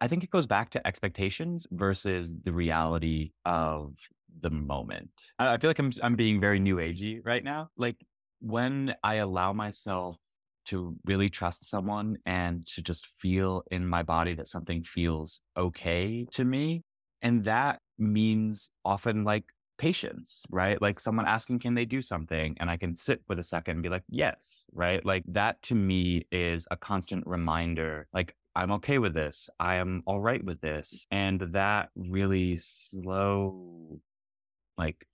[0.00, 3.94] I think it goes back to expectations versus the reality of
[4.40, 5.10] the moment.
[5.38, 7.70] I feel like I'm, I'm being very new agey right now.
[7.76, 7.96] Like
[8.40, 10.18] when I allow myself
[10.66, 16.26] to really trust someone and to just feel in my body that something feels okay
[16.32, 16.82] to me.
[17.22, 19.44] And that means often like
[19.78, 20.80] patience, right?
[20.80, 22.56] Like someone asking, can they do something?
[22.58, 25.04] And I can sit with a second and be like, yes, right?
[25.04, 29.50] Like that to me is a constant reminder, like, I'm okay with this.
[29.60, 31.06] I am all right with this.
[31.10, 34.00] And that really slow,
[34.78, 35.06] like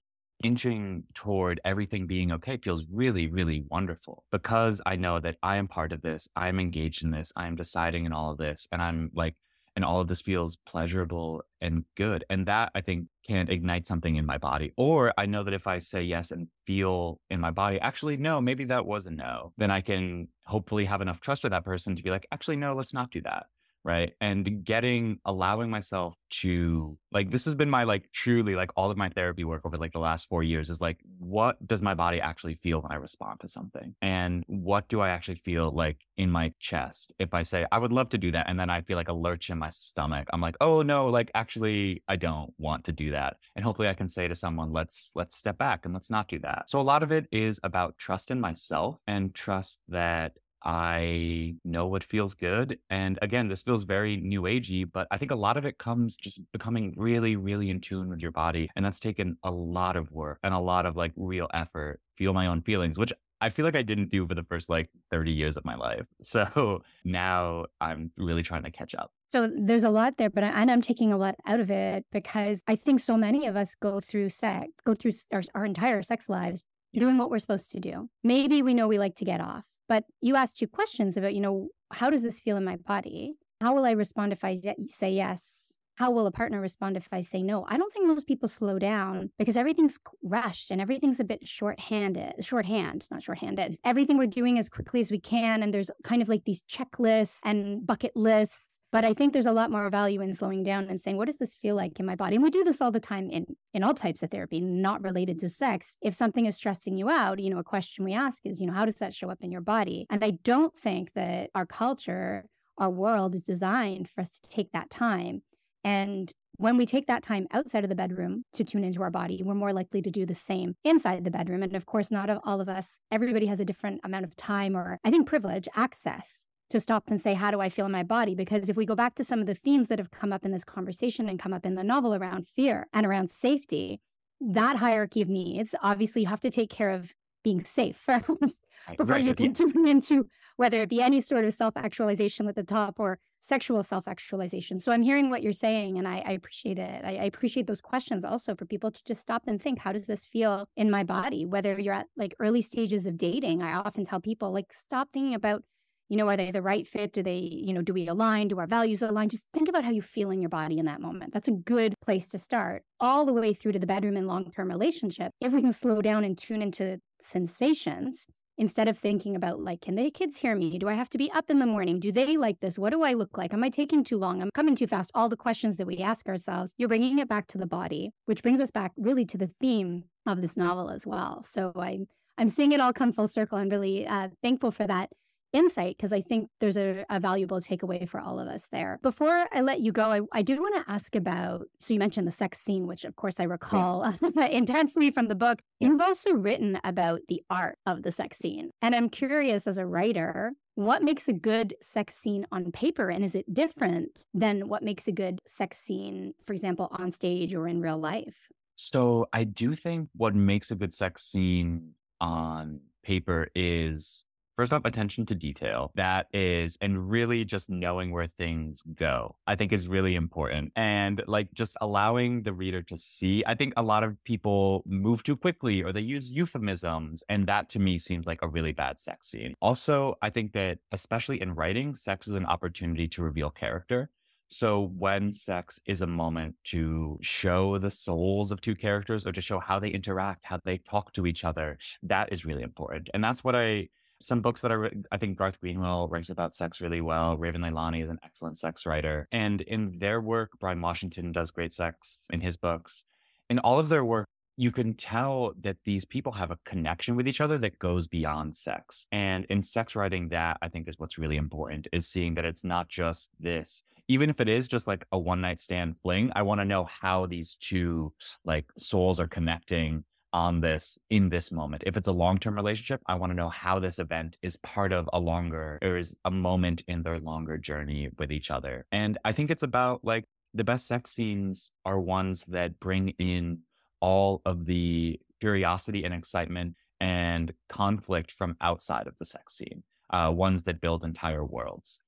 [0.44, 5.66] inching toward everything being okay feels really, really wonderful because I know that I am
[5.66, 6.28] part of this.
[6.36, 7.32] I'm engaged in this.
[7.34, 8.68] I'm deciding in all of this.
[8.70, 9.34] And I'm like,
[9.74, 12.24] and all of this feels pleasurable and good.
[12.28, 14.72] And that I think can ignite something in my body.
[14.76, 18.40] Or I know that if I say yes and feel in my body, actually, no,
[18.40, 21.96] maybe that was a no, then I can hopefully have enough trust with that person
[21.96, 23.46] to be like, actually, no, let's not do that
[23.84, 24.12] right?
[24.20, 28.96] And getting allowing myself to like this has been my like truly like all of
[28.96, 32.20] my therapy work over like the last 4 years is like what does my body
[32.20, 33.94] actually feel when i respond to something?
[34.00, 37.12] And what do i actually feel like in my chest?
[37.18, 39.12] If i say i would love to do that and then i feel like a
[39.12, 43.10] lurch in my stomach i'm like oh no like actually i don't want to do
[43.12, 43.36] that.
[43.56, 46.38] And hopefully i can say to someone let's let's step back and let's not do
[46.40, 46.70] that.
[46.70, 50.32] So a lot of it is about trust in myself and trust that
[50.64, 52.78] I know what feels good.
[52.90, 56.16] And again, this feels very new agey, but I think a lot of it comes
[56.16, 58.70] just becoming really, really in tune with your body.
[58.76, 62.32] And that's taken a lot of work and a lot of like real effort, feel
[62.32, 65.32] my own feelings, which I feel like I didn't do for the first like 30
[65.32, 66.06] years of my life.
[66.22, 69.10] So now I'm really trying to catch up.
[69.30, 72.04] So there's a lot there, but I, and I'm taking a lot out of it
[72.12, 76.02] because I think so many of us go through sex, go through our, our entire
[76.02, 78.08] sex lives doing what we're supposed to do.
[78.22, 81.40] Maybe we know we like to get off, but you asked two questions about, you
[81.40, 83.34] know, how does this feel in my body?
[83.60, 85.76] How will I respond if I say yes?
[85.96, 87.66] How will a partner respond if I say no?
[87.68, 92.42] I don't think most people slow down because everything's rushed and everything's a bit shorthanded,
[92.44, 93.76] shorthand, not shorthanded.
[93.84, 95.62] Everything we're doing as quickly as we can.
[95.62, 99.52] And there's kind of like these checklists and bucket lists but I think there's a
[99.52, 102.14] lot more value in slowing down and saying, what does this feel like in my
[102.14, 102.36] body?
[102.36, 105.38] And we do this all the time in, in all types of therapy, not related
[105.40, 105.96] to sex.
[106.02, 108.74] If something is stressing you out, you know, a question we ask is, you know,
[108.74, 110.06] how does that show up in your body?
[110.10, 112.44] And I don't think that our culture,
[112.76, 115.40] our world is designed for us to take that time.
[115.82, 119.42] And when we take that time outside of the bedroom to tune into our body,
[119.42, 121.62] we're more likely to do the same inside the bedroom.
[121.62, 124.98] And of course, not all of us, everybody has a different amount of time or
[125.02, 128.34] I think privilege, access to stop and say, how do I feel in my body?
[128.34, 130.50] Because if we go back to some of the themes that have come up in
[130.50, 134.00] this conversation and come up in the novel around fear and around safety,
[134.40, 137.12] that hierarchy of needs, obviously you have to take care of
[137.44, 138.62] being safe first
[138.96, 142.62] before right, you can tune into whether it be any sort of self-actualization at the
[142.62, 144.78] top or sexual self-actualization.
[144.78, 147.04] So I'm hearing what you're saying and I, I appreciate it.
[147.04, 150.06] I, I, appreciate those questions also for people to just stop and think, how does
[150.06, 151.44] this feel in my body?
[151.44, 155.34] Whether you're at like early stages of dating, I often tell people like stop thinking
[155.34, 155.64] about
[156.12, 157.14] you know, are they the right fit?
[157.14, 158.48] Do they, you know, do we align?
[158.48, 159.30] Do our values align?
[159.30, 161.32] Just think about how you feel in your body in that moment.
[161.32, 164.50] That's a good place to start, all the way through to the bedroom and long
[164.50, 165.32] term relationship.
[165.40, 168.26] If we can slow down and tune into sensations
[168.58, 170.76] instead of thinking about, like, can the kids hear me?
[170.76, 171.98] Do I have to be up in the morning?
[171.98, 172.78] Do they like this?
[172.78, 173.54] What do I look like?
[173.54, 174.42] Am I taking too long?
[174.42, 175.12] I'm coming too fast.
[175.14, 178.42] All the questions that we ask ourselves, you're bringing it back to the body, which
[178.42, 181.42] brings us back really to the theme of this novel as well.
[181.42, 182.00] So I,
[182.36, 183.56] I'm seeing it all come full circle.
[183.56, 185.08] I'm really uh, thankful for that
[185.52, 188.98] insight because I think there's a, a, valuable takeaway for all of us there.
[189.02, 192.26] Before I let you go, I, I do want to ask about so you mentioned
[192.26, 194.46] the sex scene, which of course I recall yeah.
[194.46, 195.60] intensely from the book.
[195.78, 195.88] Yeah.
[195.88, 198.70] You've also written about the art of the sex scene.
[198.80, 203.10] And I'm curious as a writer, what makes a good sex scene on paper?
[203.10, 207.54] And is it different than what makes a good sex scene, for example, on stage
[207.54, 208.48] or in real life?
[208.74, 214.24] So I do think what makes a good sex scene on paper is
[214.56, 215.92] First off, attention to detail.
[215.94, 220.72] That is, and really just knowing where things go, I think is really important.
[220.76, 223.42] And like just allowing the reader to see.
[223.46, 227.22] I think a lot of people move too quickly or they use euphemisms.
[227.30, 229.54] And that to me seems like a really bad sex scene.
[229.60, 234.10] Also, I think that especially in writing, sex is an opportunity to reveal character.
[234.48, 239.40] So when sex is a moment to show the souls of two characters or to
[239.40, 243.08] show how they interact, how they talk to each other, that is really important.
[243.14, 243.88] And that's what I
[244.22, 247.36] some books that are I think Garth Greenwell writes about sex really well.
[247.36, 249.28] Raven Leilani is an excellent sex writer.
[249.32, 253.04] And in their work, Bryan Washington does great sex in his books.
[253.50, 257.26] In all of their work, you can tell that these people have a connection with
[257.26, 259.06] each other that goes beyond sex.
[259.10, 262.64] And in sex writing, that I think is what's really important is seeing that it's
[262.64, 266.42] not just this, even if it is just like a one night stand fling, I
[266.42, 268.12] want to know how these two
[268.44, 271.82] like souls are connecting on this in this moment.
[271.86, 274.92] If it's a long term relationship, I want to know how this event is part
[274.92, 278.86] of a longer or is a moment in their longer journey with each other.
[278.92, 283.60] And I think it's about like the best sex scenes are ones that bring in
[284.00, 290.32] all of the curiosity and excitement and conflict from outside of the sex scene, uh,
[290.34, 292.00] ones that build entire worlds.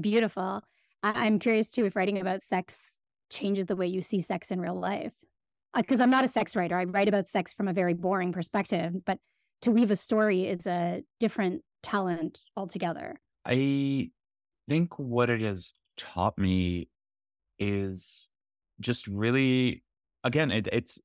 [0.00, 0.62] Beautiful.
[1.02, 2.98] I- I'm curious too if writing about sex
[3.30, 5.14] changes the way you see sex in real life
[5.76, 6.76] because uh, I'm not a sex writer.
[6.78, 9.18] I write about sex from a very boring perspective, but
[9.62, 13.20] to weave a story is a different talent altogether.
[13.46, 14.10] I
[14.68, 16.88] think what it has taught me
[17.58, 18.30] is
[18.80, 19.84] just really,
[20.22, 20.98] again, it, it's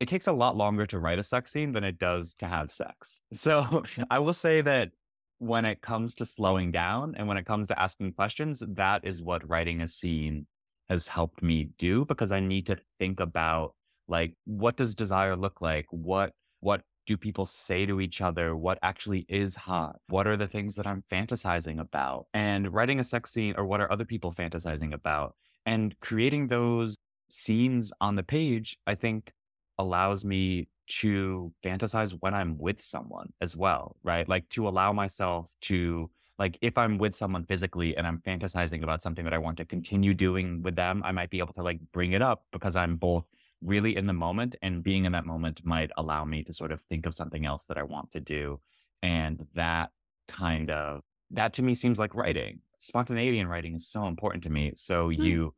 [0.00, 2.72] it takes a lot longer to write a sex scene than it does to have
[2.72, 3.20] sex.
[3.32, 4.92] So I will say that
[5.38, 9.22] when it comes to slowing down and when it comes to asking questions, that is
[9.22, 10.46] what writing a scene
[10.88, 13.74] has helped me do because I need to think about
[14.10, 15.86] like what does desire look like?
[15.90, 18.54] What what do people say to each other?
[18.54, 19.96] What actually is hot?
[20.08, 22.26] What are the things that i'm fantasizing about?
[22.34, 25.34] And writing a sex scene or what are other people fantasizing about?
[25.64, 26.98] And creating those
[27.30, 29.32] scenes on the page i think
[29.78, 34.28] allows me to fantasize when i'm with someone as well right?
[34.28, 39.00] Like to allow myself to like if i'm with someone physically and i'm fantasizing about
[39.00, 41.78] something that i want to continue doing with them i might be able to like
[41.92, 43.24] bring it up because i'm both
[43.62, 46.82] really in the moment and being in that moment might allow me to sort of
[46.82, 48.60] think of something else that I want to do.
[49.02, 49.90] And that
[50.28, 51.02] kind of,
[51.32, 52.60] that to me seems like writing.
[52.78, 54.72] Spontaneity in writing is so important to me.
[54.74, 55.18] So mm.
[55.18, 55.54] you,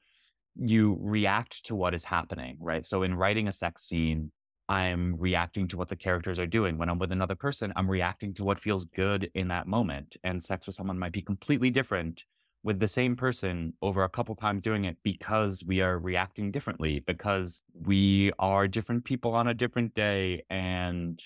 [0.57, 2.85] you react to what is happening, right?
[2.85, 4.33] So in writing a sex scene,
[4.69, 6.79] I'm reacting to what the characters are doing.
[6.79, 10.17] When I'm with another person, I'm reacting to what feels good in that moment.
[10.25, 12.25] And sex with someone might be completely different
[12.65, 17.01] with the same person over a couple times doing it because we are reacting differently,
[17.01, 21.21] because we are different people on a different day and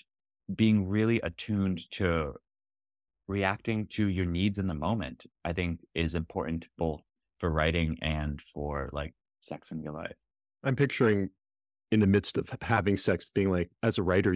[0.55, 2.33] being really attuned to
[3.27, 7.01] reacting to your needs in the moment, I think is important both
[7.39, 10.15] for writing and for like sex in your life.
[10.63, 11.29] I'm picturing
[11.91, 14.35] in the midst of having sex being like, as a writer,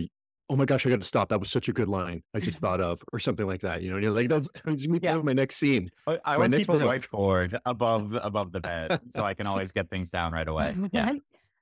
[0.51, 1.29] oh my gosh, I got to stop.
[1.29, 3.81] That was such a good line I just thought of, or something like that.
[3.81, 4.49] You know, and you're like, that's
[4.87, 5.15] me yeah.
[5.15, 5.89] my next scene.
[6.05, 9.89] I, I want keep a whiteboard above above the bed so I can always get
[9.89, 10.75] things down right away.
[10.91, 11.13] Yeah.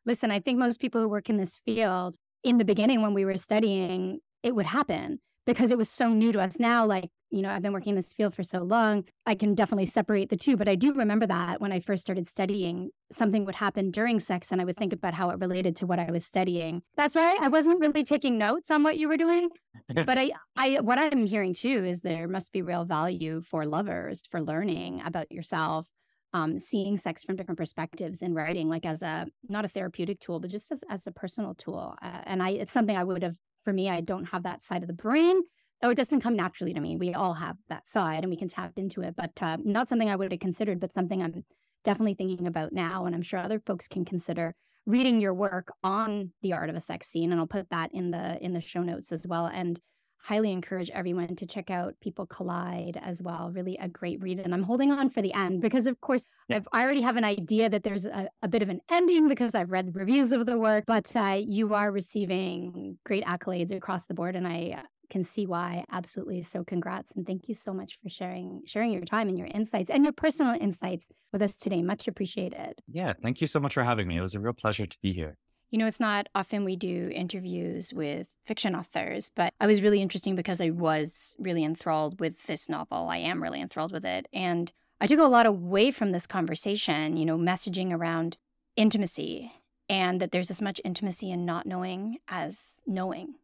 [0.06, 3.26] Listen, I think most people who work in this field, in the beginning when we
[3.26, 6.58] were studying, it would happen because it was so new to us.
[6.58, 9.53] Now, like you know, I've been working in this field for so long, I can
[9.53, 10.57] definitely separate the two.
[10.57, 14.51] But I do remember that when I first started studying, something would happen during sex
[14.51, 16.82] and I would think about how it related to what I was studying.
[16.97, 17.38] That's right.
[17.39, 19.49] I wasn't really taking notes on what you were doing.
[19.93, 24.23] but I, I what I'm hearing too is there must be real value for lovers
[24.30, 25.88] for learning about yourself.
[26.32, 30.39] Um, seeing sex from different perspectives in writing, like as a not a therapeutic tool,
[30.39, 31.95] but just as, as a personal tool.
[32.03, 33.89] Uh, and I, it's something I would have for me.
[33.89, 35.41] I don't have that side of the brain
[35.82, 36.97] or it doesn't come naturally to me.
[36.97, 40.09] We all have that side and we can tap into it, but uh, not something
[40.09, 41.45] I would have considered, but something I'm
[41.84, 43.05] definitely thinking about now.
[43.05, 44.55] And I'm sure other folks can consider
[44.86, 47.32] reading your work on the art of a sex scene.
[47.32, 49.45] And I'll put that in the in the show notes as well.
[49.45, 49.80] And
[50.21, 53.51] highly encourage everyone to check out People Collide as well.
[53.53, 54.39] Really a great read.
[54.39, 57.23] And I'm holding on for the end because, of course, I've, I already have an
[57.23, 60.57] idea that there's a, a, bit of an ending because I've read reviews of the
[60.57, 64.36] work, but uh, you are receiving great accolades across the board.
[64.36, 65.86] And I can see why.
[65.91, 66.43] Absolutely.
[66.43, 69.89] So congrats and thank you so much for sharing sharing your time and your insights
[69.89, 71.82] and your personal insights with us today.
[71.82, 72.82] Much appreciated.
[72.88, 74.18] Yeah, thank you so much for having me.
[74.18, 75.38] It was a real pleasure to be here.
[75.72, 80.01] You know, it's not often we do interviews with fiction authors, but I was really
[80.01, 83.07] interesting because I was really enthralled with this novel.
[83.07, 84.28] I am really enthralled with it.
[84.34, 88.38] And I took a lot away from this conversation, you know, messaging around
[88.76, 89.53] intimacy
[89.88, 93.36] and that there's as much intimacy in not knowing as knowing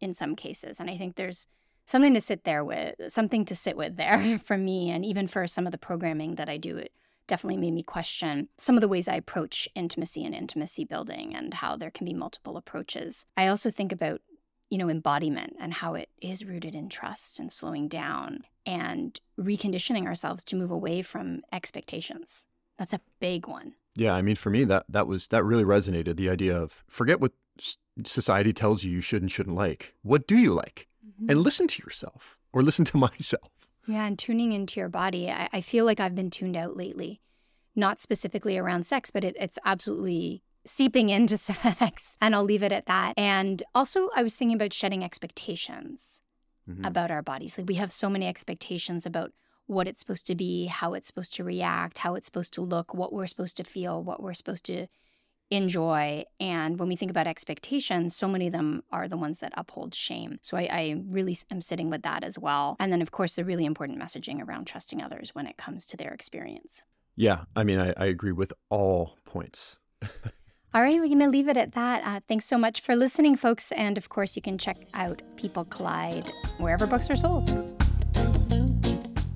[0.00, 0.80] in some cases.
[0.80, 1.46] And I think there's
[1.86, 4.90] something to sit there with, something to sit with there for me.
[4.90, 6.92] And even for some of the programming that I do, it
[7.26, 11.54] definitely made me question some of the ways I approach intimacy and intimacy building and
[11.54, 13.24] how there can be multiple approaches.
[13.36, 14.20] I also think about,
[14.68, 20.06] you know, embodiment and how it is rooted in trust and slowing down and reconditioning
[20.06, 22.46] ourselves to move away from expectations.
[22.78, 23.74] That's a big one.
[23.94, 27.20] Yeah, I mean for me that that was that really resonated the idea of forget
[27.20, 27.32] what
[28.04, 29.94] society tells you you should and shouldn't like.
[30.02, 30.88] What do you like?
[31.06, 31.30] Mm-hmm.
[31.30, 33.50] And listen to yourself or listen to myself.
[33.86, 35.30] Yeah, and tuning into your body.
[35.30, 37.20] I, I feel like I've been tuned out lately,
[37.74, 42.16] not specifically around sex, but it, it's absolutely seeping into sex.
[42.20, 43.14] And I'll leave it at that.
[43.16, 46.20] And also, I was thinking about shedding expectations
[46.68, 46.84] mm-hmm.
[46.84, 47.56] about our bodies.
[47.58, 49.32] Like we have so many expectations about
[49.66, 52.92] what it's supposed to be, how it's supposed to react, how it's supposed to look,
[52.92, 54.88] what we're supposed to feel, what we're supposed to
[55.50, 56.24] enjoy.
[56.38, 59.94] And when we think about expectations, so many of them are the ones that uphold
[59.94, 60.38] shame.
[60.42, 62.76] So I, I, really am sitting with that as well.
[62.78, 65.96] And then, of course, the really important messaging around trusting others when it comes to
[65.96, 66.82] their experience.
[67.16, 69.78] Yeah, I mean, I, I agree with all points.
[70.02, 72.02] all right, we're going to leave it at that.
[72.04, 73.72] Uh, thanks so much for listening, folks.
[73.72, 77.48] And of course, you can check out People Collide wherever books are sold.